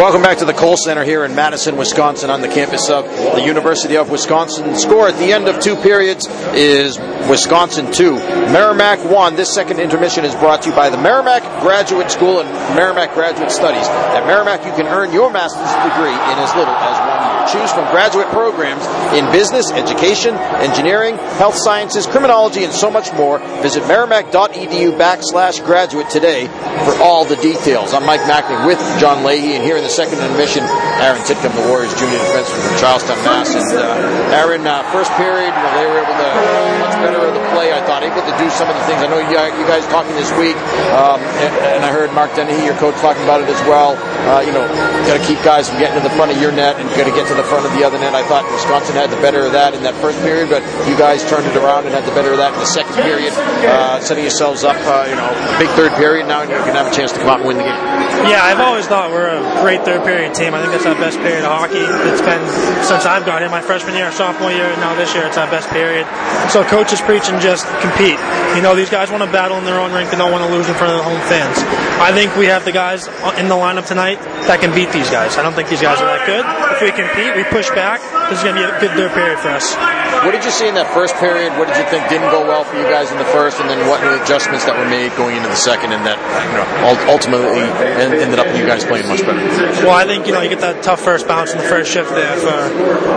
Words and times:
Welcome 0.00 0.22
back 0.22 0.38
to 0.38 0.46
the 0.46 0.54
Kohl 0.54 0.78
Center 0.78 1.04
here 1.04 1.26
in 1.26 1.34
Madison, 1.34 1.76
Wisconsin, 1.76 2.30
on 2.30 2.40
the 2.40 2.48
campus 2.48 2.88
of 2.88 3.04
the 3.04 3.42
University 3.42 3.98
of 3.98 4.08
Wisconsin. 4.08 4.74
Score 4.74 5.08
at 5.08 5.18
the 5.18 5.30
end 5.30 5.46
of 5.46 5.60
two 5.60 5.76
periods 5.76 6.26
is 6.54 6.98
Wisconsin 7.28 7.92
2, 7.92 8.14
Merrimack 8.48 9.04
1. 9.04 9.36
This 9.36 9.54
second 9.54 9.78
intermission 9.78 10.24
is 10.24 10.34
brought 10.36 10.62
to 10.62 10.70
you 10.70 10.74
by 10.74 10.88
the 10.88 10.96
Merrimack 10.96 11.42
Graduate 11.60 12.10
School 12.10 12.40
and 12.40 12.48
Merrimack 12.74 13.12
Graduate 13.12 13.50
Studies. 13.50 13.86
At 13.88 14.24
Merrimack, 14.26 14.64
you 14.64 14.72
can 14.72 14.86
earn 14.86 15.12
your 15.12 15.30
master's 15.30 15.68
degree 15.84 16.16
in 16.16 16.38
as 16.40 16.54
little 16.56 16.72
as 16.72 16.96
one 17.04 17.36
year. 17.36 17.39
Choose 17.48 17.72
from 17.72 17.90
graduate 17.90 18.28
programs 18.28 18.84
in 19.16 19.24
business, 19.32 19.70
education, 19.72 20.34
engineering, 20.60 21.16
health 21.40 21.56
sciences, 21.56 22.06
criminology, 22.06 22.64
and 22.64 22.72
so 22.72 22.90
much 22.90 23.12
more. 23.14 23.38
Visit 23.62 23.86
merrimack.edu 23.88 24.96
backslash 24.98 25.64
graduate 25.64 26.10
today 26.10 26.46
for 26.84 26.94
all 27.02 27.24
the 27.24 27.36
details. 27.36 27.94
I'm 27.94 28.04
Mike 28.04 28.20
Machnik 28.22 28.66
with 28.66 28.78
John 29.00 29.24
Leahy, 29.24 29.54
and 29.56 29.64
here 29.64 29.76
in 29.76 29.82
the 29.82 29.90
second 29.90 30.20
intermission, 30.20 30.64
Aaron 31.00 31.22
Titcomb, 31.22 31.56
the 31.56 31.68
Warriors 31.68 31.94
junior 31.96 32.18
defenseman 32.18 32.60
from 32.60 32.76
Charlestown, 32.78 33.18
Mass. 33.24 33.54
And 33.54 33.64
uh, 33.72 34.36
Aaron, 34.36 34.66
uh, 34.66 34.84
first 34.92 35.10
period, 35.16 35.50
they 35.50 35.86
were 35.88 36.04
able 36.04 36.12
to 36.12 36.28
much 36.76 36.96
better 37.00 37.24
of 37.24 37.32
the 37.32 37.44
play. 37.56 37.72
I 37.72 37.80
thought 37.88 38.04
able 38.04 38.20
to 38.20 38.36
do 38.36 38.48
some 38.52 38.68
of 38.68 38.76
the 38.76 38.84
things. 38.84 39.00
I 39.00 39.08
know 39.08 39.22
you, 39.22 39.32
you 39.32 39.66
guys 39.66 39.86
talking 39.88 40.12
this 40.14 40.30
week, 40.36 40.56
um, 40.92 41.20
and, 41.40 41.80
and, 41.80 41.82
I 41.84 41.90
heard 41.90 42.12
Mark 42.12 42.34
Dennehy, 42.36 42.64
your 42.64 42.76
coach, 42.76 42.94
talking 43.00 43.24
about 43.24 43.40
it 43.40 43.48
as 43.48 43.60
well. 43.64 43.96
Uh, 44.28 44.44
you 44.44 44.52
know, 44.52 44.66
got 45.08 45.16
to 45.16 45.24
keep 45.24 45.40
guys 45.40 45.68
from 45.70 45.78
getting 45.80 45.96
to 45.96 46.04
the 46.04 46.12
front 46.14 46.30
of 46.30 46.38
your 46.40 46.52
net 46.52 46.76
and 46.76 46.84
got 46.92 47.08
to 47.08 47.14
get 47.16 47.29
to 47.30 47.38
the 47.38 47.46
front 47.46 47.62
of 47.62 47.70
the 47.78 47.86
other 47.86 47.94
net. 47.98 48.10
I 48.10 48.26
thought 48.26 48.42
Wisconsin 48.50 48.98
had 48.98 49.06
the 49.06 49.20
better 49.22 49.46
of 49.46 49.54
that 49.54 49.70
in 49.70 49.86
that 49.86 49.94
first 50.02 50.18
period, 50.26 50.50
but 50.50 50.66
you 50.90 50.98
guys 50.98 51.22
turned 51.30 51.46
it 51.46 51.54
around 51.54 51.86
and 51.86 51.94
had 51.94 52.02
the 52.02 52.10
better 52.10 52.34
of 52.34 52.42
that 52.42 52.50
in 52.50 52.58
the 52.58 52.66
second 52.66 52.98
period, 52.98 53.30
uh, 53.70 54.02
setting 54.02 54.26
yourselves 54.26 54.66
up. 54.66 54.74
Uh, 54.82 55.06
you 55.06 55.14
know, 55.14 55.30
big 55.62 55.70
third 55.78 55.94
period 55.94 56.26
now, 56.26 56.42
and 56.42 56.50
you 56.50 56.58
can 56.66 56.74
have 56.74 56.90
a 56.90 56.94
chance 56.94 57.14
to 57.14 57.22
come 57.22 57.30
out 57.30 57.38
and 57.38 57.46
win 57.46 57.62
the 57.62 57.62
game. 57.62 57.78
Yeah, 58.26 58.42
I've 58.42 58.58
always 58.58 58.90
thought 58.90 59.14
we're 59.14 59.30
a 59.30 59.40
great 59.62 59.86
third 59.86 60.02
period 60.02 60.34
team. 60.34 60.52
I 60.52 60.60
think 60.60 60.74
that's 60.74 60.90
our 60.90 60.98
best 60.98 61.22
period 61.22 61.46
of 61.46 61.54
hockey. 61.54 61.80
It's 62.10 62.20
been 62.20 62.42
since 62.82 63.06
I've 63.06 63.24
got 63.24 63.46
here, 63.46 63.48
my 63.48 63.62
freshman 63.62 63.94
year, 63.94 64.10
sophomore 64.10 64.50
year, 64.50 64.66
and 64.66 64.80
now 64.82 64.98
this 64.98 65.14
year, 65.14 65.24
it's 65.24 65.38
our 65.38 65.48
best 65.48 65.70
period. 65.70 66.10
So 66.50 66.66
coach 66.66 66.90
is 66.92 67.00
preaching 67.00 67.38
just 67.38 67.64
compete. 67.78 68.18
You 68.58 68.62
know, 68.66 68.74
these 68.74 68.90
guys 68.90 69.08
want 69.14 69.22
to 69.22 69.30
battle 69.30 69.56
in 69.56 69.64
their 69.64 69.78
own 69.78 69.94
rink. 69.94 70.10
They 70.10 70.18
don't 70.18 70.34
want 70.34 70.42
to 70.42 70.50
lose 70.50 70.66
in 70.66 70.74
front 70.74 70.92
of 70.92 70.98
the 70.98 71.06
home 71.06 71.22
fans. 71.30 71.62
I 72.02 72.10
think 72.10 72.34
we 72.34 72.50
have 72.50 72.66
the 72.66 72.72
guys 72.74 73.06
in 73.38 73.46
the 73.46 73.54
lineup 73.54 73.86
tonight 73.86 74.18
that 74.46 74.60
can 74.60 74.72
beat 74.74 74.92
these 74.92 75.10
guys. 75.10 75.36
I 75.36 75.42
don't 75.42 75.54
think 75.54 75.68
these 75.68 75.82
guys 75.82 76.00
are 76.00 76.08
that 76.08 76.24
good. 76.24 76.44
If 76.76 76.80
we 76.80 76.90
compete, 76.94 77.36
we 77.36 77.44
push 77.48 77.68
back. 77.70 78.00
This 78.30 78.38
is 78.38 78.44
going 78.44 78.56
to 78.56 78.62
be 78.62 78.66
a 78.66 78.72
good 78.80 78.94
third 78.94 79.12
period 79.12 79.38
for 79.40 79.50
us. 79.50 79.74
What 80.22 80.32
did 80.32 80.44
you 80.44 80.52
see 80.52 80.68
in 80.68 80.74
that 80.76 80.92
first 80.92 81.16
period? 81.16 81.56
What 81.56 81.66
did 81.66 81.80
you 81.80 81.86
think 81.88 82.04
didn't 82.12 82.28
go 82.28 82.44
well 82.44 82.62
for 82.62 82.76
you 82.76 82.84
guys 82.84 83.10
in 83.10 83.18
the 83.18 83.26
first, 83.32 83.58
and 83.58 83.68
then 83.70 83.80
what 83.88 84.04
were 84.04 84.16
the 84.16 84.22
adjustments 84.22 84.68
that 84.68 84.76
were 84.76 84.88
made 84.88 85.14
going 85.16 85.36
into 85.36 85.48
the 85.48 85.56
second, 85.56 85.96
and 85.96 86.04
that 86.04 86.20
you 86.20 86.56
know, 86.60 86.66
ultimately 87.08 87.64
ended 87.96 88.38
up 88.38 88.46
you 88.52 88.68
guys 88.68 88.84
playing 88.84 89.08
much 89.08 89.24
better? 89.24 89.40
Well, 89.82 89.96
I 89.96 90.04
think 90.04 90.26
you 90.28 90.36
know 90.36 90.44
you 90.44 90.52
get 90.52 90.60
that 90.60 90.82
tough 90.82 91.00
first 91.00 91.26
bounce 91.26 91.52
in 91.52 91.58
the 91.58 91.64
first 91.64 91.90
shift 91.90 92.12
there 92.12 92.36
for 92.36 92.58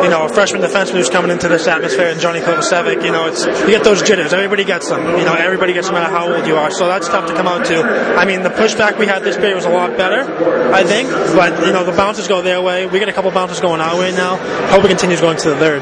you 0.04 0.10
know 0.10 0.26
a 0.26 0.30
freshman 0.32 0.62
defenseman 0.64 1.04
who's 1.04 1.12
coming 1.12 1.30
into 1.30 1.48
this 1.52 1.68
atmosphere, 1.68 2.08
and 2.08 2.20
Johnny 2.24 2.40
Kovacevic. 2.40 3.04
You 3.04 3.12
know, 3.12 3.28
it's 3.28 3.46
you 3.46 3.76
get 3.76 3.84
those 3.84 4.02
jitters. 4.02 4.32
Everybody 4.32 4.64
gets 4.64 4.88
them. 4.88 5.04
You 5.20 5.26
know, 5.26 5.36
everybody 5.36 5.74
gets 5.74 5.88
them, 5.88 5.96
no 5.96 6.02
matter 6.02 6.14
how 6.14 6.32
old 6.34 6.48
you 6.48 6.56
are. 6.56 6.72
So 6.72 6.88
that's 6.88 7.08
tough 7.08 7.28
to 7.28 7.36
come 7.36 7.48
out 7.48 7.66
to. 7.68 7.84
I 7.84 8.26
mean, 8.26 8.44
the 8.44 8.50
pushback 8.50 8.98
we 8.98 9.08
had 9.08 9.24
this 9.24 9.36
period 9.36 9.56
was 9.56 9.66
a 9.66 9.76
lot 9.76 9.98
better, 9.98 10.24
I 10.74 10.84
think. 10.84 11.12
But 11.36 11.66
you 11.66 11.74
know, 11.74 11.84
the 11.84 11.92
bounces 11.92 12.28
go 12.28 12.42
their 12.42 12.62
way. 12.62 12.86
We 12.86 13.00
get 13.00 13.10
a 13.10 13.14
couple 13.14 13.32
bounces 13.32 13.60
going 13.60 13.82
our 13.82 13.98
way 13.98 14.12
now. 14.12 14.38
Hope 14.70 14.84
it 14.86 14.90
continues 14.90 15.22
going 15.22 15.38
to 15.38 15.50
the 15.50 15.58
third. 15.58 15.82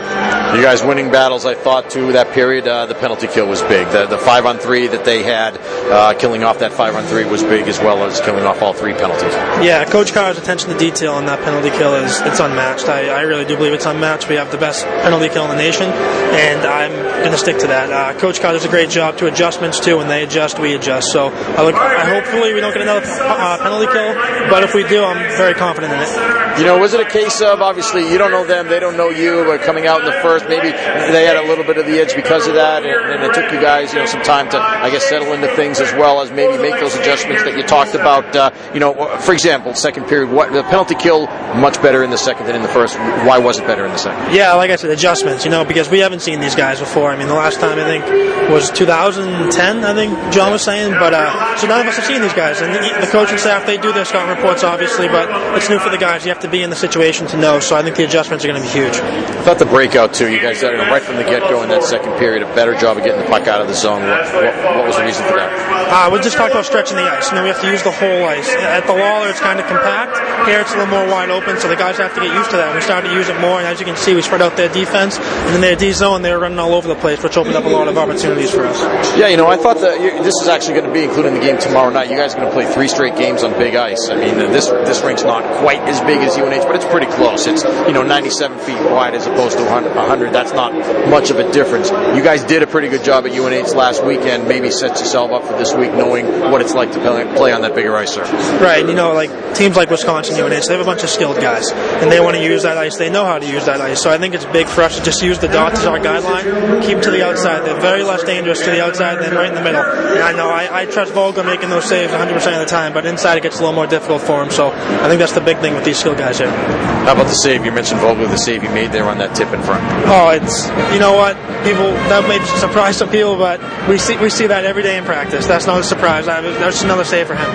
You 0.55 0.61
guys 0.61 0.83
winning 0.83 1.11
battles, 1.11 1.45
I 1.45 1.55
thought 1.55 1.89
too. 1.89 2.11
That 2.13 2.33
period, 2.33 2.67
uh, 2.67 2.85
the 2.85 2.95
penalty 2.95 3.27
kill 3.27 3.47
was 3.47 3.61
big. 3.63 3.87
The, 3.89 4.05
the 4.05 4.17
five 4.17 4.45
on 4.45 4.57
three 4.57 4.87
that 4.87 5.05
they 5.05 5.23
had, 5.23 5.57
uh, 5.57 6.13
killing 6.13 6.43
off 6.43 6.59
that 6.59 6.73
five 6.73 6.95
on 6.95 7.05
three 7.05 7.25
was 7.25 7.43
big 7.43 7.67
as 7.67 7.79
well 7.79 8.03
as 8.03 8.19
killing 8.21 8.43
off 8.43 8.61
all 8.61 8.73
three 8.73 8.93
penalties. 8.93 9.33
Yeah, 9.63 9.85
Coach 9.85 10.13
Carr's 10.13 10.37
attention 10.37 10.69
to 10.69 10.77
detail 10.77 11.13
on 11.13 11.25
that 11.25 11.39
penalty 11.43 11.69
kill 11.69 11.95
is 11.95 12.19
it's 12.21 12.39
unmatched. 12.39 12.89
I, 12.89 13.09
I 13.09 13.21
really 13.21 13.45
do 13.45 13.55
believe 13.55 13.73
it's 13.73 13.85
unmatched. 13.85 14.27
We 14.29 14.35
have 14.35 14.51
the 14.51 14.57
best 14.57 14.85
penalty 14.85 15.29
kill 15.29 15.43
in 15.43 15.51
the 15.51 15.55
nation, 15.55 15.87
and 15.87 16.65
I'm 16.65 16.91
going 17.19 17.31
to 17.31 17.37
stick 17.37 17.59
to 17.59 17.67
that. 17.67 17.91
Uh, 17.91 18.19
Coach 18.19 18.41
Carr 18.41 18.53
does 18.53 18.65
a 18.65 18.69
great 18.69 18.89
job 18.89 19.17
to 19.17 19.27
adjustments 19.27 19.79
too. 19.79 19.97
When 19.97 20.07
they 20.07 20.23
adjust, 20.23 20.59
we 20.59 20.73
adjust. 20.75 21.11
So 21.11 21.29
I 21.29 21.63
look. 21.63 21.75
I, 21.75 22.09
hopefully, 22.09 22.53
we 22.53 22.59
don't 22.59 22.73
get 22.73 22.81
another 22.81 23.05
uh, 23.05 23.57
penalty 23.57 23.87
kill, 23.87 24.13
but 24.49 24.63
if 24.63 24.73
we 24.73 24.83
do, 24.87 25.03
I'm 25.03 25.20
very 25.37 25.53
confident 25.53 25.93
in 25.93 25.99
it. 26.01 26.59
You 26.59 26.65
know, 26.65 26.77
was 26.77 26.93
it 26.93 26.99
a 26.99 27.09
case 27.09 27.41
of 27.41 27.61
obviously 27.61 28.09
you 28.11 28.17
don't 28.17 28.31
know 28.31 28.45
them, 28.45 28.67
they 28.67 28.79
don't 28.79 28.97
know 28.97 29.09
you, 29.09 29.43
but 29.45 29.61
coming 29.61 29.87
out 29.87 30.01
in 30.01 30.05
the 30.05 30.19
first, 30.21 30.47
maybe 30.49 30.69
they 30.71 31.25
had 31.25 31.37
a 31.37 31.47
little 31.47 31.63
bit 31.63 31.77
of 31.77 31.85
the 31.85 31.99
edge 31.99 32.15
because 32.15 32.47
of 32.47 32.55
that, 32.55 32.83
and, 32.83 33.11
and 33.13 33.23
it 33.23 33.33
took 33.33 33.51
you 33.51 33.61
guys, 33.61 33.93
you 33.93 33.99
know, 33.99 34.05
some 34.05 34.21
time 34.23 34.49
to, 34.49 34.57
I 34.57 34.89
guess, 34.89 35.03
settle 35.07 35.33
into 35.33 35.47
things 35.55 35.79
as 35.79 35.91
well 35.93 36.21
as 36.21 36.31
maybe 36.31 36.61
make 36.61 36.79
those 36.79 36.95
adjustments 36.95 37.43
that 37.43 37.55
you 37.57 37.63
talked 37.63 37.95
about. 37.95 38.35
Uh, 38.35 38.51
you 38.73 38.79
know, 38.79 39.17
for 39.17 39.33
example, 39.33 39.73
second 39.73 40.07
period, 40.07 40.29
what 40.31 40.51
the 40.51 40.63
penalty 40.63 40.95
kill 40.95 41.27
much 41.55 41.81
better 41.81 42.03
in 42.03 42.09
the 42.09 42.17
second 42.17 42.47
than 42.47 42.55
in 42.55 42.61
the 42.61 42.67
first. 42.67 42.97
Why 42.97 43.37
was 43.37 43.59
it 43.59 43.67
better 43.67 43.85
in 43.85 43.91
the 43.91 43.97
second? 43.97 44.33
Yeah, 44.33 44.53
like 44.53 44.71
I 44.71 44.75
said, 44.75 44.89
adjustments. 44.91 45.45
You 45.45 45.51
know, 45.51 45.65
because 45.65 45.89
we 45.89 45.99
haven't 45.99 46.21
seen 46.21 46.39
these 46.39 46.55
guys 46.55 46.79
before. 46.79 47.11
I 47.11 47.17
mean, 47.17 47.27
the 47.27 47.33
last 47.33 47.59
time 47.59 47.77
I 47.77 47.83
think 47.83 48.49
was 48.49 48.69
2010. 48.71 49.83
I 49.83 49.93
think 49.93 50.33
John 50.33 50.51
was 50.51 50.61
saying, 50.61 50.91
but 50.93 51.13
uh, 51.13 51.57
so 51.57 51.67
none 51.67 51.81
of 51.81 51.87
us 51.87 51.97
have 51.97 52.05
seen 52.05 52.21
these 52.21 52.33
guys, 52.33 52.61
and 52.61 52.73
the, 52.73 53.05
the 53.05 53.11
coaching 53.11 53.37
staff 53.37 53.65
they 53.65 53.77
do 53.77 53.93
their 53.93 54.05
scouting 54.05 54.35
reports 54.35 54.63
obviously, 54.63 55.07
but 55.11 55.57
it's 55.57 55.69
new 55.69 55.79
for 55.79 55.89
the 55.89 55.97
guys. 55.97 56.23
You 56.25 56.31
have 56.31 56.41
to 56.41 56.49
be 56.49 56.63
in 56.63 56.69
the 56.69 56.75
situation 56.75 57.27
to 57.27 57.37
know. 57.37 57.59
So 57.59 57.75
I 57.75 57.83
think 57.83 57.95
the 57.95 58.05
adjustments 58.05 58.45
are 58.45 58.47
going 58.47 58.61
to 58.61 58.67
be 58.67 58.73
huge. 58.73 58.95
I 58.95 59.43
thought 59.43 59.59
the 59.59 59.65
breakout 59.65 60.13
too. 60.13 60.31
You 60.31 60.41
guys 60.41 60.61
did 60.61 60.73
right 60.77 61.01
from 61.01 61.17
the 61.17 61.23
get 61.23 61.41
go 61.49 61.63
in 61.63 61.69
that 61.69 61.83
second 61.83 62.17
period, 62.17 62.43
a 62.43 62.49
better 62.55 62.75
job 62.75 62.97
of 62.97 63.03
getting 63.03 63.21
the 63.21 63.27
puck 63.27 63.47
out 63.47 63.61
of 63.61 63.67
the 63.67 63.73
zone. 63.73 64.01
What, 64.01 64.33
what, 64.33 64.55
what 64.63 64.85
was 64.87 64.95
the 64.97 65.03
reason 65.03 65.25
for 65.27 65.35
that? 65.35 65.51
Uh, 65.91 66.09
we 66.11 66.19
just 66.19 66.37
talked 66.37 66.51
about 66.51 66.65
stretching 66.65 66.95
the 66.95 67.03
ice. 67.03 67.29
You 67.29 67.35
know, 67.35 67.43
we 67.43 67.49
have 67.49 67.61
to 67.61 67.69
use 67.69 67.83
the 67.83 67.91
whole 67.91 68.23
ice. 68.23 68.47
At 68.47 68.87
the 68.87 68.93
Lawler, 68.93 69.29
it's 69.29 69.39
kind 69.39 69.59
of 69.59 69.67
compact. 69.67 70.15
Here, 70.47 70.61
it's 70.61 70.71
a 70.71 70.77
little 70.77 70.89
more 70.89 71.05
wide 71.05 71.29
open, 71.29 71.59
so 71.59 71.67
the 71.67 71.75
guys 71.75 71.97
have 71.97 72.15
to 72.15 72.21
get 72.21 72.33
used 72.33 72.49
to 72.51 72.57
that. 72.57 72.73
We 72.73 72.81
started 72.81 73.09
to 73.09 73.13
use 73.13 73.27
it 73.27 73.39
more, 73.39 73.59
and 73.59 73.67
as 73.67 73.79
you 73.79 73.85
can 73.85 73.97
see, 73.97 74.15
we 74.15 74.21
spread 74.21 74.41
out 74.41 74.55
their 74.55 74.71
defense, 74.71 75.17
and 75.19 75.53
then 75.53 75.61
their 75.61 75.75
D 75.75 75.91
zone, 75.91 76.21
they 76.21 76.31
were 76.31 76.39
running 76.39 76.59
all 76.59 76.73
over 76.73 76.87
the 76.87 76.95
place, 76.95 77.21
which 77.21 77.37
opened 77.37 77.55
up 77.55 77.65
a 77.65 77.69
lot 77.69 77.87
of 77.87 77.97
opportunities 77.97 78.51
for 78.51 78.65
us. 78.65 78.79
Yeah, 79.17 79.27
you 79.27 79.37
know, 79.37 79.47
I 79.47 79.57
thought 79.57 79.79
that 79.81 79.99
this 80.23 80.33
is 80.41 80.47
actually 80.47 80.75
going 80.75 80.87
to 80.87 80.93
be 80.93 81.03
included 81.03 81.29
in 81.29 81.33
the 81.35 81.45
game 81.45 81.57
tomorrow 81.59 81.91
night. 81.91 82.09
You 82.09 82.15
guys 82.15 82.33
are 82.33 82.37
going 82.37 82.49
to 82.49 82.53
play 82.53 82.71
three 82.71 82.87
straight 82.87 83.15
games 83.15 83.43
on 83.43 83.51
big 83.59 83.75
ice. 83.75 84.09
I 84.09 84.15
mean, 84.15 84.37
this 84.37 84.67
this 84.67 85.00
rink's 85.03 85.23
not 85.23 85.43
quite 85.59 85.81
as 85.81 85.99
big 86.01 86.19
as 86.19 86.37
UNH, 86.37 86.65
but 86.67 86.75
it's 86.75 86.85
pretty 86.85 87.07
close. 87.07 87.47
It's 87.47 87.63
you 87.63 87.93
know 87.93 88.03
97 88.03 88.59
feet 88.59 88.81
wide 88.89 89.15
as 89.15 89.27
opposed 89.27 89.57
to 89.57 89.63
100. 89.63 90.33
That's 90.33 90.53
not 90.53 90.73
much 91.09 91.29
of 91.29 91.39
a 91.39 91.51
difference. 91.51 91.89
You 91.91 92.23
guys 92.23 92.43
did 92.43 92.63
a 92.63 92.67
pretty 92.67 92.89
good 92.89 93.03
job 93.03 93.25
at 93.25 93.31
UNH 93.31 93.75
last 93.75 94.03
weekend. 94.03 94.47
Maybe 94.47 94.71
sets 94.71 95.01
yourself 95.01 95.31
up 95.31 95.43
for 95.43 95.57
this 95.57 95.73
week, 95.73 95.93
knowing 95.93 96.25
what 96.51 96.61
it's 96.61 96.73
like 96.73 96.91
to 96.93 96.99
play 97.35 97.51
on 97.51 97.61
that 97.61 97.75
bigger 97.75 97.95
ice 97.95 98.13
surface. 98.13 98.47
Right. 98.61 98.85
You 98.85 98.95
know, 98.95 99.13
like 99.13 99.55
teams 99.55 99.75
like 99.75 99.89
Wisconsin, 99.89 100.35
UNH, 100.35 100.67
they 100.67 100.73
have 100.73 100.81
a 100.81 100.85
bunch 100.85 101.03
of 101.03 101.09
skilled 101.09 101.37
guys, 101.37 101.71
and 101.71 102.11
they 102.11 102.19
want 102.19 102.35
to 102.37 102.43
use 102.43 102.63
that 102.63 102.77
ice. 102.77 102.97
They 102.97 103.09
know 103.09 103.25
how 103.25 103.39
to 103.39 103.45
use 103.45 103.65
that 103.65 103.81
ice. 103.81 104.01
So 104.01 104.09
I 104.09 104.17
think 104.17 104.33
it's 104.33 104.45
big 104.45 104.67
for 104.67 104.81
us 104.81 104.97
to 104.97 105.03
just 105.03 105.21
use 105.21 105.39
the 105.39 105.47
dots 105.47 105.79
as 105.79 105.85
our 105.85 105.99
guideline, 105.99 106.83
keep 106.83 107.01
to 107.01 107.11
the 107.11 107.25
outside. 107.25 107.65
They're 107.65 107.79
very 107.79 108.03
less 108.03 108.23
dangerous 108.23 108.59
to 108.63 108.71
the 108.71 108.83
outside 108.83 109.21
than 109.21 109.33
right 109.33 109.49
in 109.49 109.55
the 109.55 109.61
middle. 109.61 109.81
And 109.81 110.23
I 110.23 110.31
know 110.33 110.49
I, 110.49 110.81
I 110.81 110.85
trust 110.85 111.13
Vogel 111.13 111.43
making 111.43 111.69
those 111.69 111.85
saves 111.85 112.11
100% 112.11 112.35
of 112.35 112.59
the 112.59 112.65
time, 112.65 112.93
but 112.93 113.05
inside 113.05 113.37
it 113.37 113.43
gets 113.43 113.57
a 113.57 113.59
little 113.59 113.75
more 113.75 113.87
difficult 113.87 114.21
for 114.21 114.43
him. 114.43 114.49
So 114.49 114.71
I 114.99 115.07
think 115.07 115.19
that's 115.19 115.33
the 115.33 115.41
big 115.41 115.57
thing 115.59 115.73
with 115.73 115.85
these 115.85 115.97
skill 115.97 116.15
guys 116.15 116.37
here. 116.37 116.49
How 116.49 117.13
about 117.13 117.27
the 117.27 117.35
save? 117.35 117.65
You 117.65 117.71
mentioned 117.71 117.99
Vogel, 117.99 118.27
the 118.27 118.37
save 118.37 118.63
you 118.63 118.69
made 118.69 118.91
there 118.91 119.05
on 119.05 119.17
that 119.17 119.35
tip 119.35 119.51
in 119.53 119.61
front. 119.63 119.81
Oh, 120.05 120.29
it's 120.29 120.67
you 120.93 120.99
know 120.99 121.13
what 121.13 121.35
people 121.63 121.89
that 122.13 122.27
may 122.27 122.37
surprise 122.59 122.97
some 122.97 123.09
people, 123.09 123.37
but 123.37 123.59
we 123.89 123.97
see 123.97 124.17
we 124.17 124.29
see 124.29 124.47
that 124.47 124.65
every 124.65 124.83
day 124.83 124.97
in 124.97 125.03
practice. 125.03 125.47
That's 125.47 125.65
not 125.65 125.79
a 125.79 125.83
surprise. 125.83 126.27
I, 126.27 126.41
that's 126.41 126.83
another 126.83 127.03
save 127.03 127.27
for 127.27 127.35
him. 127.35 127.49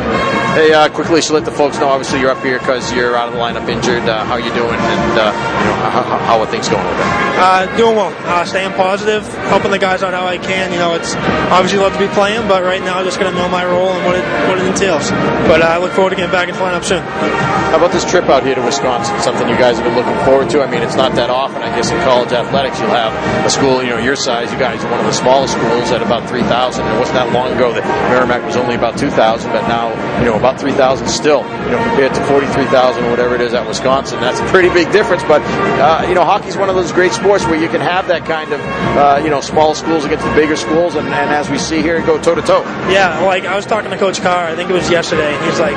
Hey, 0.56 0.72
uh, 0.72 0.88
quickly, 0.88 1.20
so 1.20 1.34
let 1.34 1.44
the 1.44 1.52
folks 1.52 1.78
know. 1.78 1.88
Obviously, 1.88 2.18
you're 2.18 2.30
up 2.30 2.42
here 2.42 2.58
because 2.58 2.92
you're 2.92 3.14
out 3.14 3.28
of 3.28 3.34
the 3.34 3.40
lineup 3.40 3.68
injured. 3.68 4.08
Uh, 4.08 4.24
how 4.24 4.36
you 4.36 4.52
doing, 4.54 4.72
and 4.74 5.14
uh, 5.14 5.30
you 5.30 5.66
know 5.68 5.76
how, 5.92 6.02
how, 6.02 6.40
are 6.40 6.46
things 6.46 6.68
going 6.68 6.82
with 6.82 6.96
that? 6.96 7.68
Uh, 7.68 7.76
doing 7.76 7.94
well. 7.94 8.14
Uh, 8.24 8.44
staying 8.44 8.72
positive, 8.72 9.22
helping 9.52 9.70
the 9.70 9.78
guys 9.78 10.02
out 10.02 10.14
how 10.14 10.26
I 10.26 10.38
can. 10.38 10.72
You 10.72 10.78
know, 10.78 10.94
it's 10.94 11.14
obviously 11.52 11.78
love 11.78 11.92
to 11.92 11.98
be 11.98 12.08
playing, 12.08 12.48
but 12.48 12.62
right 12.64 12.82
now, 12.82 12.98
I'm 12.98 13.04
just 13.04 13.20
going 13.20 13.30
to 13.30 13.36
know 13.38 13.48
my 13.48 13.64
role 13.64 13.90
and 13.90 14.04
what 14.06 14.16
it 14.16 14.24
what 14.48 14.58
it 14.58 14.66
entails. 14.66 15.10
But 15.46 15.62
I 15.62 15.76
look 15.78 15.92
forward 15.92 16.10
to 16.10 16.16
getting 16.16 16.32
back 16.32 16.48
into 16.48 16.60
lineup 16.60 16.84
soon. 16.84 17.04
How 17.30 17.76
about 17.76 17.92
this 17.92 18.04
trip 18.08 18.24
out 18.30 18.42
here 18.42 18.54
to 18.54 18.62
Wisconsin? 18.62 19.20
Something 19.20 19.48
you 19.48 19.58
guys 19.58 19.76
have 19.78 19.84
been 19.84 19.96
looking 19.96 20.16
forward 20.24 20.48
to? 20.50 20.62
I 20.62 20.70
mean, 20.70 20.82
it's 20.82 20.96
not 20.96 21.12
that 21.16 21.28
often. 21.30 21.62
I 21.62 21.74
guess 21.74 21.90
in 21.90 21.98
college 22.00 22.32
athletics, 22.32 22.78
you'll 22.80 22.94
have 22.94 23.12
a 23.44 23.50
school, 23.50 23.82
you 23.82 23.90
know, 23.90 23.98
your 23.98 24.16
size. 24.16 24.52
You 24.52 24.58
guys 24.58 24.82
are 24.84 24.90
one 24.90 25.00
of 25.00 25.06
the 25.06 25.12
smallest 25.12 25.54
schools 25.54 25.90
at 25.90 26.00
about 26.00 26.28
3,000. 26.28 26.86
It 26.86 26.98
wasn't 26.98 27.18
that 27.18 27.32
long 27.32 27.52
ago 27.52 27.72
that 27.72 27.84
Merrimack 28.08 28.44
was 28.46 28.56
only 28.56 28.76
about 28.76 28.96
2,000, 28.96 29.50
but 29.50 29.66
now, 29.68 29.90
you 30.20 30.24
know, 30.24 30.36
about 30.38 30.60
3,000 30.60 31.08
still, 31.08 31.42
you 31.66 31.72
know, 31.74 31.82
compared 31.90 32.14
to 32.14 32.22
43,000 32.24 33.04
or 33.04 33.10
whatever 33.10 33.34
it 33.34 33.40
is 33.40 33.52
at 33.52 33.66
Wisconsin. 33.66 34.20
That's 34.20 34.40
a 34.40 34.46
pretty 34.46 34.70
big 34.70 34.92
difference. 34.92 35.22
But, 35.24 35.42
uh, 35.82 36.06
you 36.08 36.14
know, 36.14 36.24
hockey's 36.24 36.56
one 36.56 36.68
of 36.68 36.76
those 36.76 36.92
great 36.92 37.12
sports 37.12 37.44
where 37.44 37.60
you 37.60 37.68
can 37.68 37.80
have 37.80 38.08
that 38.08 38.24
kind 38.24 38.52
of, 38.52 38.60
uh, 38.96 39.20
you 39.22 39.30
know, 39.30 39.40
small 39.40 39.74
schools 39.74 40.04
against 40.04 40.24
the 40.24 40.34
bigger 40.34 40.56
schools, 40.56 40.94
and, 40.94 41.06
and 41.08 41.30
as 41.30 41.50
we 41.50 41.58
see 41.58 41.82
here, 41.82 42.00
go 42.06 42.20
toe 42.20 42.34
to 42.34 42.42
toe. 42.42 42.62
Yeah, 42.88 43.20
like 43.26 43.44
I 43.44 43.56
was 43.56 43.66
talking 43.66 43.90
to 43.90 43.98
Coach 43.98 44.22
Carr, 44.22 44.46
I 44.46 44.54
think 44.54 44.70
it 44.70 44.72
was 44.72 44.88
yesterday, 44.88 45.34
and 45.34 45.44
he's 45.44 45.58
like, 45.58 45.76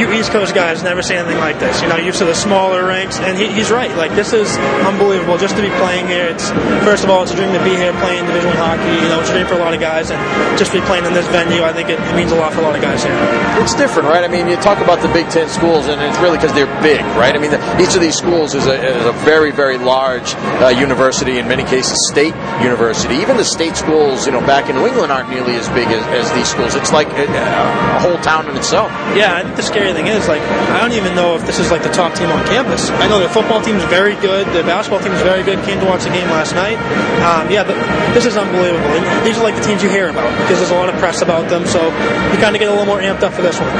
you 0.00 0.12
East 0.12 0.30
Coast 0.30 0.54
guys 0.54 0.82
never 0.86 1.02
seen 1.02 1.18
anything 1.18 1.42
like 1.42 1.58
this. 1.58 1.82
You 1.82 1.88
know, 1.88 1.96
used 1.96 2.18
to 2.18 2.24
the 2.24 2.34
smaller 2.34 2.86
rinks, 2.86 3.18
and 3.18 3.36
he, 3.36 3.50
he's 3.52 3.70
right. 3.70 3.90
Like, 3.98 4.14
this 4.14 4.32
is 4.32 4.56
unbelievable 4.86 5.36
just 5.36 5.56
to 5.56 5.62
be 5.62 5.70
playing 5.82 6.06
here. 6.06 6.26
It's, 6.30 6.50
first 6.86 7.02
of 7.02 7.10
all, 7.10 7.22
it's 7.22 7.32
a 7.32 7.36
dream 7.36 7.52
to 7.52 7.62
be 7.64 7.74
here 7.74 7.92
playing 8.00 8.24
Division 8.26 8.48
One 8.54 8.62
hockey. 8.62 8.94
You 9.02 9.10
know, 9.10 9.20
it's 9.20 9.30
a 9.30 9.34
dream 9.34 9.46
for 9.46 9.54
a 9.54 9.62
lot 9.62 9.74
of 9.74 9.80
guys, 9.80 10.10
and 10.10 10.18
just 10.58 10.72
be 10.72 10.80
playing 10.86 11.04
in 11.04 11.12
this 11.12 11.26
venue, 11.28 11.62
I 11.62 11.72
think 11.72 11.90
it, 11.90 11.98
it 11.98 12.14
means 12.14 12.32
a 12.32 12.36
lot 12.36 12.54
for 12.54 12.60
a 12.60 12.62
lot 12.62 12.76
of 12.76 12.82
guys 12.82 13.02
here. 13.02 13.12
It's 13.60 13.74
different, 13.74 14.08
right? 14.08 14.22
I 14.22 14.28
mean, 14.28 14.46
you 14.48 14.56
talk 14.56 14.78
about 14.78 15.02
the 15.02 15.12
Big 15.12 15.28
Ten 15.28 15.48
schools, 15.48 15.86
and 15.86 16.00
it's 16.00 16.18
really 16.18 16.38
because 16.38 16.54
they're 16.54 16.70
big, 16.80 17.02
right? 17.18 17.34
I 17.34 17.38
mean, 17.38 17.50
the, 17.50 17.60
each 17.82 17.94
of 17.94 18.00
these 18.00 18.16
schools 18.16 18.54
is 18.54 18.66
a, 18.66 18.76
is 18.78 19.06
a 19.06 19.12
very, 19.26 19.50
very 19.50 19.78
large 19.78 20.34
uh, 20.62 20.68
university. 20.68 21.38
In 21.38 21.48
many 21.48 21.64
cases, 21.64 21.98
state 22.08 22.34
university. 22.62 23.16
Even 23.16 23.36
the 23.36 23.44
state 23.44 23.76
schools, 23.76 24.26
you 24.26 24.32
know, 24.32 24.40
back 24.40 24.70
in 24.70 24.76
New 24.76 24.86
England, 24.86 25.10
aren't 25.10 25.30
nearly 25.30 25.54
as 25.56 25.68
big 25.70 25.88
as, 25.88 26.02
as 26.14 26.32
these 26.32 26.48
schools. 26.48 26.74
It's 26.74 26.92
like 26.92 27.08
a, 27.08 27.26
a, 27.26 27.98
whole 28.00 28.18
town 28.18 28.48
in 28.48 28.56
itself. 28.56 28.90
Yeah, 29.16 29.36
I 29.36 29.42
think 29.42 29.56
the 29.56 29.62
scary 29.62 29.92
thing 29.92 30.06
is, 30.06 30.28
like, 30.28 30.42
I 30.76 30.84
don't 30.84 30.92
even 30.92 31.16
know 31.16 31.36
if 31.36 31.46
this 31.46 31.58
is 31.58 31.70
like 31.70 31.82
the 31.82 31.88
top 31.88 32.12
team 32.14 32.28
on 32.28 32.44
campus. 32.44 32.90
I 32.90 33.08
know 33.08 33.18
their 33.18 33.32
football 33.32 33.62
team 33.62 33.76
is 33.76 33.84
very 33.84 34.14
good. 34.16 34.46
The 34.52 34.60
basketball 34.60 35.00
team 35.00 35.12
is 35.12 35.22
very 35.22 35.42
good. 35.42 35.56
Came 35.64 35.80
to 35.80 35.86
watch 35.86 36.04
the 36.04 36.10
game 36.10 36.28
last 36.28 36.52
night. 36.52 36.76
Um, 37.24 37.50
yeah, 37.50 37.64
the, 37.64 37.72
this 38.12 38.26
is 38.26 38.36
unbelievable. 38.36 38.84
And 38.92 39.26
these 39.26 39.38
are 39.38 39.42
like 39.42 39.56
the 39.56 39.62
teams 39.62 39.82
you 39.82 39.88
hear 39.88 40.10
about 40.10 40.28
because 40.44 40.58
there's 40.60 40.70
a 40.70 40.74
lot 40.74 40.92
of 40.92 40.96
press 41.00 41.22
about 41.22 41.48
them. 41.48 41.64
So 41.64 41.80
you 41.80 42.36
kind 42.44 42.54
of 42.54 42.60
get 42.60 42.68
a 42.68 42.76
little 42.76 42.84
more 42.84 43.00
amped 43.00 43.22
up 43.22 43.32
for 43.32 43.40
this 43.40 43.58
one. 43.58 43.72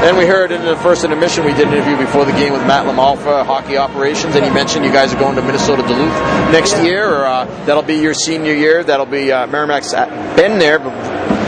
And 0.00 0.16
we 0.16 0.24
heard 0.24 0.50
in 0.50 0.64
the 0.64 0.76
first 0.76 1.04
intermission 1.04 1.44
we 1.44 1.52
did 1.52 1.68
an 1.68 1.74
interview 1.74 1.98
before 1.98 2.24
the 2.24 2.32
game 2.32 2.54
with 2.54 2.64
Matt 2.66 2.86
Lamalfa, 2.86 3.44
hockey 3.44 3.76
operations, 3.76 4.34
and 4.34 4.42
he 4.42 4.50
mentioned 4.50 4.82
you 4.82 4.92
guys 4.92 5.12
are 5.12 5.18
going 5.18 5.36
to 5.36 5.42
Minnesota 5.42 5.82
Duluth 5.82 6.16
next 6.52 6.72
year, 6.82 7.04
or 7.06 7.26
uh, 7.26 7.44
that'll 7.66 7.82
be 7.82 7.96
your 7.96 8.14
senior 8.14 8.54
year. 8.54 8.82
That'll 8.82 9.04
be 9.04 9.30
uh, 9.30 9.46
Merrimack's 9.46 9.92
been 9.92 10.58
there 10.58 10.78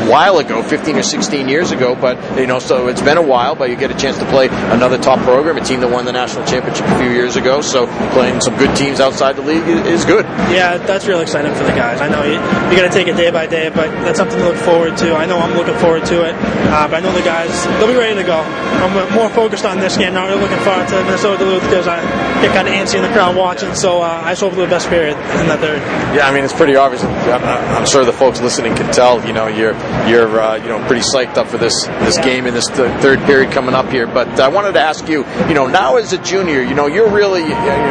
while 0.09 0.39
ago, 0.39 0.63
15 0.63 0.97
or 0.97 1.03
16 1.03 1.49
years 1.49 1.71
ago, 1.71 1.95
but 1.95 2.17
you 2.39 2.47
know, 2.47 2.59
so 2.59 2.89
it's 2.89 3.03
been 3.03 3.17
a 3.19 3.23
while. 3.23 3.55
But 3.55 3.71
you 3.71 3.77
get 3.77 3.91
a 3.91 3.97
chance 3.97 4.19
to 4.19 4.25
play 4.27 4.49
another 4.49 4.99
top 4.99 5.19
program, 5.21 5.57
a 5.57 5.61
team 5.65 5.81
that 5.81 5.91
won 5.91 6.05
the 6.05 6.13
national 6.13 6.47
championship 6.47 6.87
a 6.87 6.99
few 6.99 7.11
years 7.11 7.37
ago. 7.37 7.61
So 7.61 7.87
playing 8.13 8.41
some 8.41 8.57
good 8.57 8.75
teams 8.77 9.01
outside 9.01 9.37
the 9.37 9.43
league 9.43 9.67
is 9.87 10.05
good. 10.05 10.25
Yeah, 10.53 10.79
that's 10.79 11.07
real 11.07 11.21
exciting 11.21 11.55
for 11.55 11.65
the 11.65 11.73
guys. 11.73 12.01
I 12.01 12.09
know 12.09 12.25
you, 12.25 12.35
you 12.71 12.77
got 12.81 12.91
to 12.91 12.95
take 12.95 13.09
it 13.09 13.17
day 13.17 13.31
by 13.31 13.47
day, 13.47 13.69
but 13.69 13.91
that's 14.05 14.19
something 14.19 14.39
to 14.39 14.45
look 14.45 14.57
forward 14.57 14.97
to. 14.99 15.15
I 15.15 15.27
know 15.27 15.39
I'm 15.39 15.57
looking 15.57 15.77
forward 15.77 16.05
to 16.07 16.29
it, 16.29 16.35
uh, 16.35 16.89
but 16.89 16.97
I 16.97 17.01
know 17.01 17.13
the 17.13 17.23
guys 17.23 17.51
they'll 17.79 17.87
be 17.87 17.95
ready 17.95 18.17
to 18.17 18.25
go. 18.27 18.39
I'm 18.39 19.15
more 19.15 19.31
focused 19.31 19.65
on 19.65 19.79
this 19.79 19.97
game, 19.97 20.15
not 20.15 20.29
really 20.29 20.43
looking 20.43 20.59
forward 20.59 20.89
to 20.89 21.03
Minnesota 21.05 21.39
Duluth 21.39 21.63
because 21.63 21.87
I 21.87 22.01
get 22.43 22.55
kind 22.55 22.69
of 22.69 22.75
antsy 22.75 22.97
in 22.97 23.03
the 23.03 23.13
crowd 23.13 23.37
watching. 23.37 23.75
So 23.75 24.03
uh, 24.03 24.23
I 24.25 24.33
just 24.33 24.43
hope 24.43 24.55
for 24.55 24.61
the 24.61 24.67
best 24.67 24.89
period 24.89 25.17
in 25.17 25.47
that 25.49 25.61
third. 25.61 25.79
Yeah, 26.17 26.29
I 26.29 26.35
mean 26.35 26.45
it's 26.45 26.53
pretty 26.53 26.77
obvious. 26.77 27.03
I'm, 27.05 27.43
I'm 27.43 27.87
sure 27.87 28.05
the 28.05 28.13
folks 28.13 28.41
listening 28.41 28.75
can 28.75 28.93
tell. 28.93 29.25
You 29.27 29.33
know, 29.33 29.47
you're 29.47 29.75
you're 30.09 30.41
uh, 30.41 30.57
you 30.57 30.69
know 30.69 30.85
pretty 30.87 31.03
psyched 31.03 31.37
up 31.37 31.47
for 31.47 31.59
this 31.59 31.87
this 32.05 32.19
game 32.19 32.47
in 32.47 32.55
this 32.55 32.67
th- 32.67 32.91
third 33.01 33.21
period 33.21 33.53
coming 33.53 33.75
up 33.75 33.89
here. 33.91 34.07
But 34.07 34.41
I 34.41 34.49
wanted 34.49 34.73
to 34.73 34.81
ask 34.81 35.09
you, 35.09 35.25
you 35.49 35.55
know, 35.55 35.67
now 35.67 35.97
as 35.97 36.13
a 36.13 36.19
junior, 36.23 36.63
you 36.63 36.75
know, 36.75 36.87
you're 36.87 37.11
really 37.11 37.43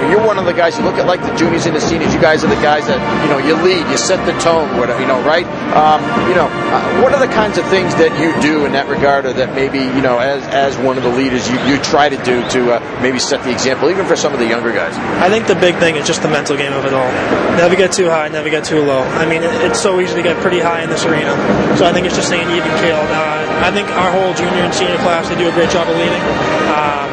you're 0.09 0.25
one 0.25 0.37
of 0.37 0.45
the 0.45 0.53
guys. 0.53 0.77
You 0.77 0.83
look 0.83 0.95
at 0.95 1.05
like 1.05 1.21
the 1.21 1.33
juniors 1.35 1.65
and 1.65 1.75
the 1.75 1.81
seniors. 1.81 2.13
You 2.13 2.21
guys 2.21 2.43
are 2.43 2.47
the 2.53 2.61
guys 2.61 2.87
that 2.87 2.99
you 3.23 3.29
know 3.29 3.37
you 3.37 3.55
lead, 3.63 3.89
you 3.89 3.97
set 3.97 4.25
the 4.25 4.37
tone, 4.39 4.77
whatever, 4.77 4.99
you 5.01 5.07
know, 5.07 5.21
right? 5.23 5.45
Um, 5.75 6.01
you 6.29 6.35
know, 6.35 6.47
uh, 6.47 7.01
what 7.01 7.13
are 7.13 7.19
the 7.19 7.31
kinds 7.33 7.57
of 7.57 7.65
things 7.67 7.93
that 7.95 8.11
you 8.19 8.39
do 8.41 8.65
in 8.65 8.73
that 8.73 8.87
regard, 8.87 9.25
or 9.25 9.33
that 9.33 9.55
maybe 9.55 9.79
you 9.79 10.01
know, 10.01 10.19
as 10.19 10.43
as 10.47 10.77
one 10.77 10.97
of 10.97 11.03
the 11.03 11.09
leaders, 11.09 11.49
you, 11.49 11.59
you 11.65 11.77
try 11.81 12.09
to 12.09 12.17
do 12.23 12.47
to 12.49 12.75
uh, 12.75 13.01
maybe 13.01 13.19
set 13.19 13.43
the 13.43 13.51
example, 13.51 13.89
even 13.89 14.05
for 14.05 14.15
some 14.15 14.33
of 14.33 14.39
the 14.39 14.47
younger 14.47 14.71
guys? 14.71 14.95
I 15.21 15.29
think 15.29 15.47
the 15.47 15.55
big 15.55 15.75
thing 15.75 15.95
is 15.95 16.05
just 16.05 16.21
the 16.21 16.29
mental 16.29 16.57
game 16.57 16.73
of 16.73 16.85
it 16.85 16.93
all. 16.93 17.11
Never 17.57 17.75
get 17.75 17.91
too 17.91 18.09
high, 18.09 18.27
never 18.27 18.49
get 18.49 18.65
too 18.65 18.81
low. 18.81 19.01
I 19.01 19.25
mean, 19.25 19.41
it's 19.43 19.81
so 19.81 19.99
easy 19.99 20.15
to 20.15 20.23
get 20.23 20.37
pretty 20.41 20.59
high 20.59 20.81
in 20.83 20.89
this 20.89 21.05
arena. 21.05 21.35
So 21.77 21.85
I 21.91 21.93
think 21.93 22.07
it's 22.07 22.15
just 22.15 22.31
staying 22.31 22.47
even 22.47 22.71
keeled. 22.79 23.03
Uh, 23.11 23.67
I 23.67 23.67
think 23.67 23.91
our 23.99 24.15
whole 24.15 24.31
junior 24.31 24.63
and 24.63 24.71
senior 24.71 24.95
class 25.03 25.27
they 25.27 25.35
do 25.35 25.51
a 25.51 25.51
great 25.51 25.67
job 25.75 25.91
of 25.91 25.99
leading. 25.99 26.23
Um, 26.71 27.03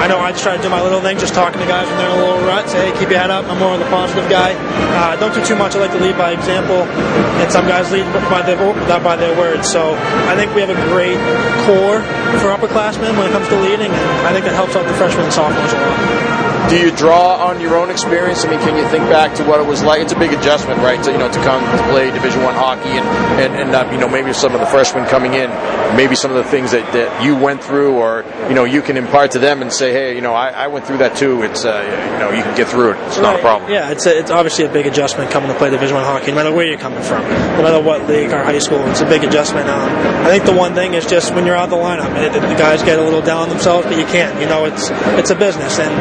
I 0.00 0.08
know 0.08 0.16
I 0.16 0.32
just 0.32 0.40
try 0.40 0.56
to 0.56 0.62
do 0.64 0.72
my 0.72 0.80
little 0.80 1.04
thing, 1.04 1.20
just 1.20 1.36
talking 1.36 1.60
to 1.60 1.68
guys 1.68 1.84
when 1.84 2.00
they're 2.00 2.08
in 2.08 2.16
a 2.16 2.22
little 2.24 2.40
rut. 2.48 2.64
Say, 2.64 2.88
hey, 2.88 2.92
keep 2.96 3.12
your 3.12 3.20
head 3.20 3.28
up. 3.28 3.44
I'm 3.52 3.60
more 3.60 3.76
of 3.76 3.84
the 3.84 3.88
positive 3.92 4.24
guy. 4.32 4.56
Uh, 4.96 5.20
don't 5.20 5.36
do 5.36 5.44
too 5.44 5.60
much. 5.60 5.76
I 5.76 5.84
like 5.84 5.92
to 5.92 6.00
lead 6.00 6.16
by 6.16 6.32
example, 6.32 6.88
and 7.36 7.52
some 7.52 7.68
guys 7.68 7.92
lead 7.92 8.08
by 8.32 8.40
their 8.40 8.56
not 8.88 9.04
by 9.04 9.12
their 9.20 9.36
words. 9.36 9.68
So 9.68 9.92
I 10.24 10.32
think 10.32 10.56
we 10.56 10.64
have 10.64 10.72
a 10.72 10.80
great 10.88 11.20
core 11.68 12.00
for 12.40 12.48
upperclassmen 12.48 13.12
when 13.20 13.28
it 13.28 13.32
comes 13.36 13.48
to 13.52 13.60
leading, 13.60 13.92
and 13.92 14.24
I 14.24 14.32
think 14.32 14.48
that 14.48 14.56
helps 14.56 14.72
out 14.72 14.88
the 14.88 14.96
freshmen 14.96 15.28
and 15.28 15.34
sophomores 15.36 15.68
a 15.68 15.76
lot 15.84 16.53
do 16.68 16.78
you 16.78 16.90
draw 16.96 17.36
on 17.48 17.60
your 17.60 17.76
own 17.76 17.90
experience? 17.90 18.44
I 18.44 18.50
mean, 18.50 18.60
can 18.60 18.76
you 18.76 18.88
think 18.88 19.04
back 19.04 19.36
to 19.36 19.44
what 19.44 19.60
it 19.60 19.66
was 19.66 19.82
like? 19.82 20.00
It's 20.00 20.12
a 20.12 20.18
big 20.18 20.32
adjustment, 20.32 20.80
right? 20.80 21.02
To 21.04 21.12
you 21.12 21.18
know, 21.18 21.30
to 21.30 21.38
come 21.44 21.62
to 21.62 21.82
play 21.90 22.10
Division 22.10 22.42
One 22.42 22.54
hockey, 22.54 22.88
and 22.88 23.06
and, 23.40 23.54
and 23.54 23.74
uh, 23.74 23.90
you 23.92 23.98
know, 23.98 24.08
maybe 24.08 24.32
some 24.32 24.54
of 24.54 24.60
the 24.60 24.66
freshmen 24.66 25.06
coming 25.06 25.34
in, 25.34 25.50
maybe 25.96 26.14
some 26.14 26.30
of 26.30 26.36
the 26.36 26.50
things 26.50 26.72
that, 26.72 26.92
that 26.92 27.24
you 27.24 27.36
went 27.36 27.62
through, 27.62 27.94
or 27.94 28.24
you 28.48 28.54
know, 28.54 28.64
you 28.64 28.82
can 28.82 28.96
impart 28.96 29.32
to 29.32 29.38
them 29.38 29.62
and 29.62 29.72
say, 29.72 29.92
hey, 29.92 30.14
you 30.14 30.20
know, 30.20 30.34
I, 30.34 30.48
I 30.50 30.66
went 30.68 30.86
through 30.86 30.98
that 30.98 31.16
too. 31.16 31.42
It's 31.42 31.64
uh, 31.64 31.82
you 32.12 32.18
know, 32.18 32.30
you 32.30 32.42
can 32.42 32.56
get 32.56 32.68
through 32.68 32.92
it. 32.92 32.98
It's 33.06 33.16
right. 33.16 33.22
not 33.22 33.36
a 33.36 33.42
problem. 33.42 33.70
Yeah, 33.70 33.90
it's 33.90 34.06
a, 34.06 34.18
it's 34.18 34.30
obviously 34.30 34.64
a 34.64 34.72
big 34.72 34.86
adjustment 34.86 35.30
coming 35.30 35.50
to 35.50 35.58
play 35.58 35.70
Division 35.70 35.96
One 35.96 36.04
hockey, 36.04 36.28
no 36.28 36.36
matter 36.36 36.52
where 36.52 36.66
you're 36.66 36.78
coming 36.78 37.02
from, 37.02 37.22
no 37.22 37.62
matter 37.62 37.80
what 37.80 38.08
league 38.08 38.32
or 38.32 38.42
high 38.42 38.58
school. 38.58 38.80
It's 38.88 39.00
a 39.00 39.06
big 39.06 39.24
adjustment. 39.24 39.68
Um, 39.68 39.90
I 40.24 40.28
think 40.30 40.44
the 40.44 40.54
one 40.54 40.74
thing 40.74 40.94
is 40.94 41.06
just 41.06 41.34
when 41.34 41.46
you're 41.46 41.56
out 41.56 41.64
of 41.64 41.70
the 41.70 41.76
lineup, 41.76 42.08
the 42.32 42.40
guys 42.56 42.82
get 42.82 42.98
a 42.98 43.02
little 43.02 43.22
down 43.22 43.42
on 43.42 43.48
themselves, 43.48 43.86
but 43.86 43.98
you 43.98 44.06
can't. 44.06 44.40
You 44.40 44.46
know, 44.46 44.64
it's 44.64 44.90
it's 45.20 45.30
a 45.30 45.36
business, 45.36 45.78
and 45.78 45.92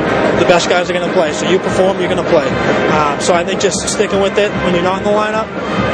the 0.42 0.48
best 0.54 0.70
guys 0.70 0.88
are 0.88 0.94
going 0.94 1.08
to 1.08 1.14
play. 1.16 1.34
So 1.34 1.50
you 1.50 1.58
perform, 1.58 1.98
you're 1.98 2.14
going 2.14 2.24
to 2.24 2.30
play. 2.30 2.46
Um, 2.94 3.20
so 3.20 3.34
I 3.34 3.44
think 3.44 3.60
just 3.60 3.90
sticking 3.90 4.22
with 4.22 4.38
it 4.38 4.52
when 4.62 4.76
you're 4.76 4.84
not 4.84 5.00
in 5.00 5.04
the 5.04 5.10
lineup. 5.10 5.50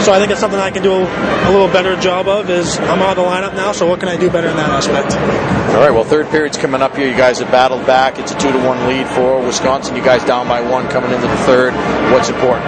So 0.10 0.16
I 0.16 0.18
think 0.18 0.32
it's 0.32 0.40
something 0.40 0.60
I 0.60 0.72
can 0.72 0.82
do 0.82 0.92
a 0.92 1.52
little 1.54 1.68
better 1.68 1.96
job 2.02 2.28
of. 2.28 2.50
Is 2.50 2.80
I'm 2.80 2.98
out 2.98 3.16
of 3.16 3.18
the 3.18 3.30
lineup 3.30 3.54
now, 3.54 3.74
so 3.74 3.86
what 3.86 4.00
can 4.00 4.10
I 4.10 4.18
do 4.18 4.28
better 4.28 4.48
in 4.48 4.58
that 4.58 4.72
aspect? 4.72 5.14
All 5.14 5.86
right. 5.86 5.92
Well, 5.92 6.04
third 6.04 6.30
period's 6.30 6.58
coming 6.58 6.82
up 6.82 6.98
here. 6.98 7.08
You 7.08 7.16
guys 7.16 7.38
have 7.38 7.52
battled 7.52 7.86
back. 7.86 8.18
It's 8.18 8.32
a 8.32 8.40
two 8.40 8.52
to 8.52 8.58
one 8.66 8.88
lead 8.88 9.06
for 9.06 9.40
Wisconsin. 9.40 9.96
You 9.96 10.02
guys 10.02 10.26
down 10.26 10.48
by 10.48 10.62
one 10.62 10.90
coming 10.90 11.12
into 11.12 11.28
the 11.28 11.38
third. 11.46 11.76
What's 12.12 12.28
important 12.28 12.66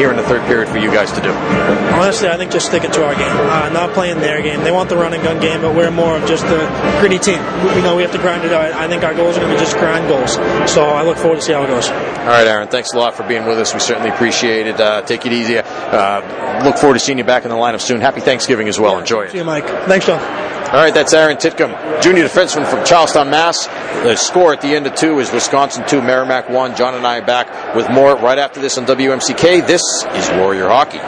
here 0.00 0.10
in 0.10 0.16
the 0.16 0.22
third 0.22 0.40
period 0.46 0.70
for 0.70 0.78
you 0.78 0.88
guys 0.88 1.12
to 1.12 1.20
do? 1.20 1.32
Honestly, 2.00 2.30
I 2.30 2.38
think 2.38 2.50
just 2.50 2.64
sticking 2.64 2.90
to 2.92 3.04
our 3.04 3.14
game, 3.14 3.28
uh, 3.28 3.68
not 3.68 3.92
playing 3.92 4.20
their 4.20 4.40
game. 4.40 4.64
They 4.64 4.72
want 4.72 4.88
the 4.88 4.96
run 4.96 5.12
and 5.12 5.22
gun 5.22 5.40
game, 5.40 5.60
but 5.60 5.74
we're 5.74 5.90
more 5.90 6.16
of 6.16 6.26
just 6.26 6.46
a 6.46 6.96
gritty 6.98 7.18
team. 7.18 7.44
You 7.76 7.82
know, 7.82 7.94
we 7.94 8.00
have 8.04 8.12
to 8.12 8.18
grind 8.18 8.42
it 8.44 8.54
out. 8.54 8.72
I 8.72 8.88
think 8.88 9.04
our 9.04 9.12
goals 9.12 9.36
are 9.36 9.40
going 9.40 9.52
to 9.52 9.58
be 9.58 9.62
just 9.62 9.76
grind 9.76 10.08
goals. 10.08 10.32
So 10.72 10.82
I 10.82 11.02
look 11.02 11.18
forward 11.18 11.36
to 11.36 11.42
see 11.42 11.52
how 11.52 11.62
it 11.62 11.66
goes. 11.66 11.90
All 11.90 12.30
right, 12.30 12.46
Aaron. 12.46 12.68
Thanks 12.68 12.94
a 12.94 12.98
lot 12.98 13.14
for 13.14 13.22
being 13.28 13.44
with 13.44 13.58
us. 13.58 13.74
We 13.74 13.80
certainly 13.80 14.08
appreciate 14.08 14.66
it. 14.66 14.80
Uh, 14.80 15.02
take 15.02 15.26
it 15.26 15.32
easy. 15.34 15.58
Uh, 15.58 16.53
look 16.62 16.76
forward 16.78 16.94
to 16.94 17.00
seeing 17.00 17.18
you 17.18 17.24
back 17.24 17.44
in 17.44 17.50
the 17.50 17.56
lineup 17.56 17.80
soon. 17.80 18.00
Happy 18.00 18.20
Thanksgiving 18.20 18.68
as 18.68 18.78
well. 18.78 18.98
Enjoy 18.98 19.22
it. 19.22 19.32
See 19.32 19.38
you, 19.38 19.44
Mike. 19.44 19.66
Thanks, 19.86 20.06
John. 20.06 20.20
All 20.20 20.80
right, 20.80 20.92
that's 20.92 21.12
Aaron 21.12 21.36
Titcomb, 21.36 22.02
junior 22.02 22.24
defenseman 22.24 22.66
from 22.68 22.84
Charlestown, 22.84 23.30
Mass. 23.30 23.66
The 23.66 24.16
score 24.16 24.52
at 24.52 24.60
the 24.60 24.74
end 24.74 24.88
of 24.88 24.96
two 24.96 25.20
is 25.20 25.30
Wisconsin 25.30 25.86
2, 25.86 26.02
Merrimack 26.02 26.50
1. 26.50 26.74
John 26.74 26.94
and 26.96 27.06
I 27.06 27.18
are 27.18 27.24
back 27.24 27.76
with 27.76 27.88
more 27.90 28.16
right 28.16 28.38
after 28.38 28.60
this 28.60 28.76
on 28.76 28.84
WMCK. 28.84 29.66
This 29.66 29.82
is 29.82 30.30
Warrior 30.30 30.68
Hockey. 30.68 30.98